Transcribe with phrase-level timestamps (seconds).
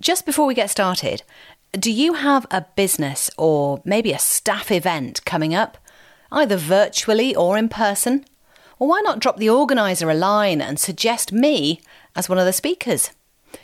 [0.00, 1.22] Just before we get started,
[1.72, 5.76] do you have a business or maybe a staff event coming up,
[6.32, 8.24] either virtually or in person?
[8.78, 11.82] Well, why not drop the organiser a line and suggest me
[12.16, 13.10] as one of the speakers?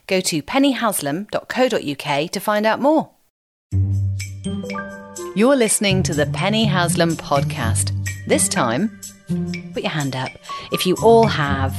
[0.07, 3.11] Go to pennyhaslam.co.uk to find out more.
[5.35, 7.93] You're listening to the Penny Haslam podcast.
[8.27, 9.01] This time,
[9.73, 10.33] put your hand up
[10.71, 11.75] if you all have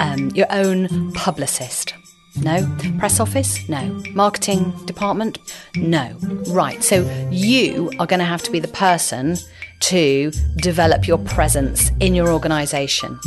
[0.00, 1.94] um, your own publicist.
[2.36, 2.76] No.
[2.98, 3.68] Press office?
[3.68, 4.02] No.
[4.12, 5.38] Marketing department?
[5.76, 6.16] No.
[6.48, 6.82] Right.
[6.82, 9.36] So you are going to have to be the person
[9.80, 13.18] to develop your presence in your organization.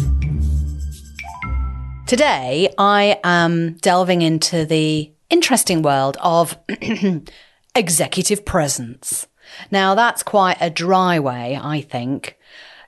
[2.07, 6.57] Today, I am delving into the interesting world of
[7.75, 9.27] executive presence.
[9.71, 12.37] Now, that's quite a dry way, I think,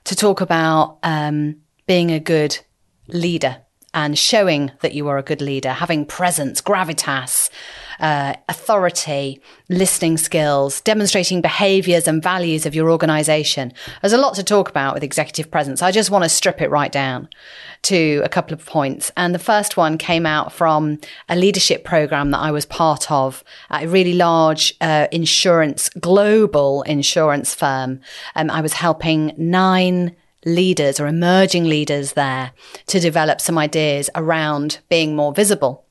[0.04, 2.58] to talk about um, being a good
[3.08, 3.58] leader
[3.96, 7.48] and showing that you are a good leader, having presence, gravitas,
[7.98, 13.72] uh, authority, listening skills, demonstrating behaviors and values of your organization.
[14.02, 15.80] There's a lot to talk about with executive presence.
[15.80, 17.30] I just want to strip it right down
[17.82, 19.10] to a couple of points.
[19.16, 20.98] And the first one came out from
[21.30, 26.82] a leadership program that I was part of at a really large uh, insurance, global
[26.82, 28.00] insurance firm.
[28.34, 30.14] Um, I was helping nine
[30.46, 32.52] leaders or emerging leaders there
[32.86, 35.84] to develop some ideas around being more visible.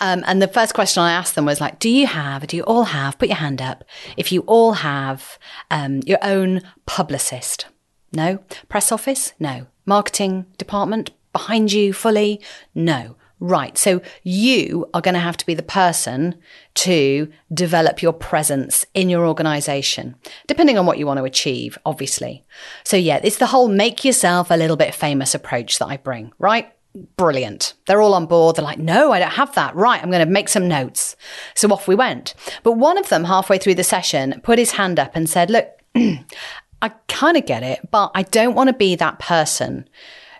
[0.00, 2.62] Um, and the first question I asked them was like, do you have, do you
[2.64, 3.84] all have, put your hand up,
[4.16, 5.38] if you all have
[5.70, 7.66] um, your own publicist?
[8.12, 8.38] No.
[8.68, 9.32] Press office?
[9.40, 9.66] No.
[9.86, 12.40] Marketing department behind you fully?
[12.74, 13.16] No.
[13.38, 13.76] Right.
[13.76, 16.36] So you are going to have to be the person
[16.74, 22.44] to develop your presence in your organization, depending on what you want to achieve, obviously.
[22.82, 26.32] So yeah, it's the whole make yourself a little bit famous approach that I bring,
[26.38, 26.72] right?
[27.18, 27.74] Brilliant.
[27.86, 28.56] They're all on board.
[28.56, 29.74] They're like, no, I don't have that.
[29.74, 30.02] Right.
[30.02, 31.14] I'm going to make some notes.
[31.54, 32.32] So off we went.
[32.62, 35.68] But one of them halfway through the session put his hand up and said, look,
[35.94, 39.88] I kind of get it, but I don't want to be that person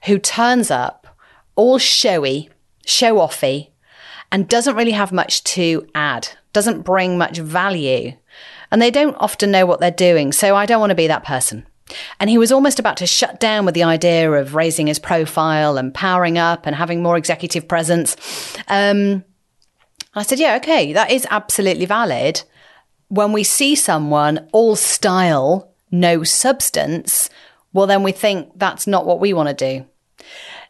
[0.06, 1.06] who turns up
[1.56, 2.48] all showy
[2.86, 3.68] show offy,
[4.32, 8.12] and doesn't really have much to add, doesn't bring much value.
[8.70, 10.32] And they don't often know what they're doing.
[10.32, 11.66] So I don't want to be that person.
[12.18, 15.78] And he was almost about to shut down with the idea of raising his profile
[15.78, 18.16] and powering up and having more executive presence.
[18.66, 19.24] Um,
[20.14, 22.42] I said, yeah, okay, that is absolutely valid.
[23.08, 27.30] When we see someone all style, no substance,
[27.72, 29.86] well, then we think that's not what we want to do.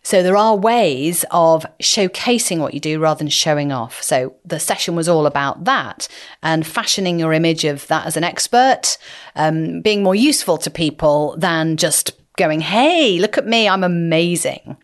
[0.07, 4.01] So there are ways of showcasing what you do rather than showing off.
[4.05, 6.07] So the session was all about that
[6.45, 8.99] and fashioning your image of that as an expert,
[9.35, 13.69] um, being more useful to people than just going, Hey, look at me.
[13.69, 14.77] I'm amazing,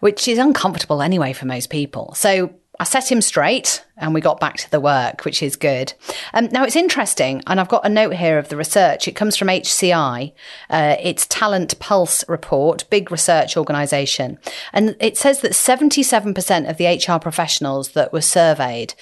[0.00, 2.14] which is uncomfortable anyway for most people.
[2.14, 5.94] So I set him straight and we got back to the work, which is good.
[6.34, 9.08] Um, now it's interesting, and I've got a note here of the research.
[9.08, 10.32] It comes from HCI,
[10.68, 14.38] uh, it's Talent Pulse report, big research organisation,
[14.72, 18.94] and it says that 77% of the HR professionals that were surveyed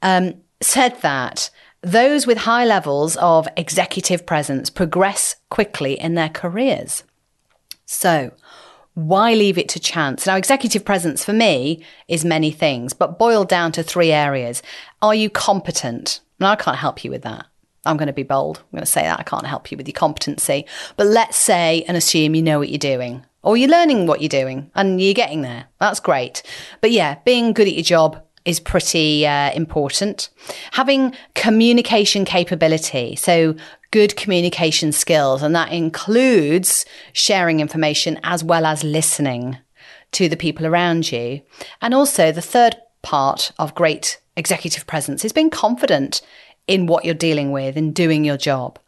[0.00, 1.50] um, said that
[1.82, 7.04] those with high levels of executive presence progress quickly in their careers.
[7.86, 8.32] So,
[9.06, 10.26] why leave it to chance?
[10.26, 14.62] Now, executive presence for me is many things, but boiled down to three areas.
[15.02, 16.20] Are you competent?
[16.38, 17.46] Now, I can't help you with that.
[17.86, 18.58] I'm going to be bold.
[18.58, 20.66] I'm going to say that I can't help you with your competency.
[20.96, 24.28] But let's say and assume you know what you're doing or you're learning what you're
[24.28, 25.66] doing and you're getting there.
[25.78, 26.42] That's great.
[26.80, 30.30] But yeah, being good at your job is pretty uh, important.
[30.72, 33.16] Having communication capability.
[33.16, 33.54] So
[33.90, 39.58] good communication skills, and that includes sharing information as well as listening
[40.12, 41.42] to the people around you.
[41.80, 46.20] And also, the third part of great executive presence is being confident
[46.66, 48.78] in what you're dealing with and doing your job.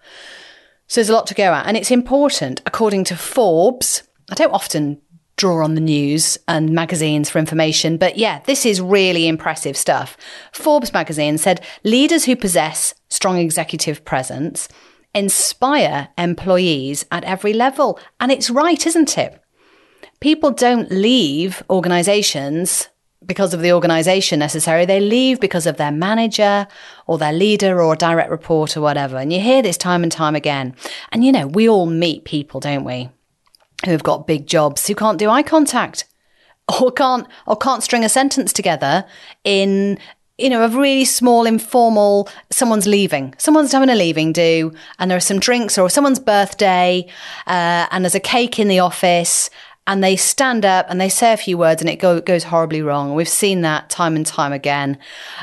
[0.87, 1.67] So there's a lot to go at.
[1.67, 4.03] And it's important, according to Forbes.
[4.31, 5.01] I don't often
[5.37, 7.97] draw on the news and magazines for information.
[7.97, 10.17] But yeah, this is really impressive stuff.
[10.53, 14.69] Forbes magazine said leaders who possess strong executive presence
[15.15, 17.99] inspire employees at every level.
[18.21, 19.41] And it's right, isn't it?
[20.21, 22.89] People don't leave organizations
[23.25, 24.85] because of the organization necessarily.
[24.85, 26.67] They leave because of their manager
[27.07, 29.17] or their leader or direct report or whatever.
[29.17, 30.75] And you hear this time and time again.
[31.11, 33.11] And you know, we all meet people, don't we?
[33.85, 36.05] Who've got big jobs who can't do eye contact
[36.81, 39.05] or can't or can't string a sentence together
[39.45, 39.99] in
[40.39, 45.17] you know, a really small, informal, someone's leaving, someone's having a leaving do, and there
[45.17, 47.07] are some drinks or someone's birthday,
[47.47, 49.51] uh, and there's a cake in the office,
[49.87, 52.83] and they stand up and they say a few words and it go, goes horribly
[52.83, 53.15] wrong.
[53.15, 54.97] We've seen that time and time again.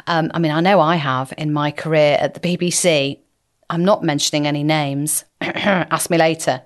[0.08, 3.20] Um, I mean, I know I have in my career at the BBC.
[3.71, 5.25] I'm not mentioning any names.
[5.42, 6.63] Ask me later.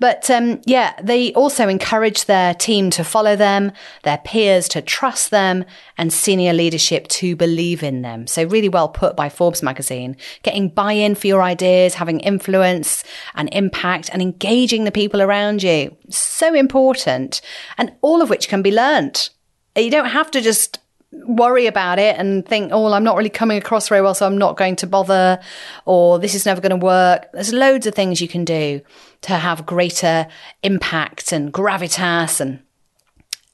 [0.00, 3.72] But um, yeah, they also encourage their team to follow them,
[4.04, 5.66] their peers to trust them,
[5.98, 8.26] and senior leadership to believe in them.
[8.26, 10.16] So, really well put by Forbes magazine.
[10.42, 13.04] Getting buy in for your ideas, having influence
[13.34, 15.94] and impact, and engaging the people around you.
[16.08, 17.42] So important.
[17.76, 19.30] And all of which can be learnt.
[19.76, 20.78] You don't have to just
[21.12, 24.26] worry about it and think, oh, well, I'm not really coming across very well, so
[24.26, 25.40] I'm not going to bother,
[25.84, 27.26] or this is never going to work.
[27.32, 28.80] There's loads of things you can do
[29.22, 30.26] to have greater
[30.62, 32.60] impact and gravitas and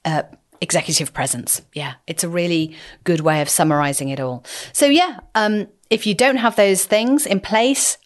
[0.04, 0.22] uh,
[0.60, 1.62] executive presence.
[1.72, 4.44] Yeah, it's a really good way of summarizing it all.
[4.72, 7.99] So, yeah, um, if you don't have those things in place,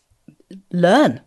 [0.72, 1.20] learn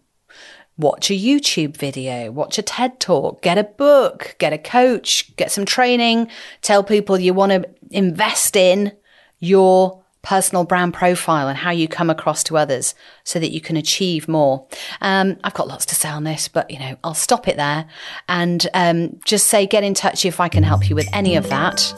[0.80, 5.52] watch a YouTube video, watch a TED talk, get a book, get a coach, get
[5.52, 6.30] some training,
[6.62, 8.94] tell people you want to invest in
[9.40, 13.78] your personal brand profile and how you come across to others so that you can
[13.78, 14.66] achieve more.
[15.02, 17.86] Um, I've got lots to say on this, but you know, I'll stop it there
[18.28, 21.50] and um, just say get in touch if I can help you with any of
[21.50, 21.94] that.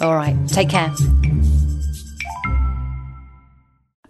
[0.00, 0.92] All right, take care.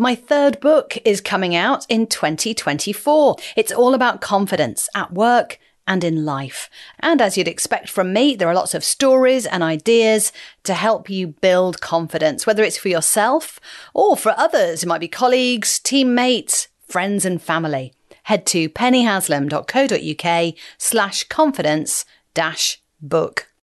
[0.05, 3.37] My third book is coming out in 2024.
[3.57, 6.69] It's all about confidence at work and in life.
[7.01, 10.31] And as you'd expect from me, there are lots of stories and ideas
[10.65, 13.59] to help you build confidence, whether it's for yourself
[13.95, 14.83] or for others.
[14.83, 17.95] It might be colleagues, teammates, friends and family.
[18.25, 22.05] Head to pennyhaslam.co.uk slash confidence
[22.35, 23.49] dash book.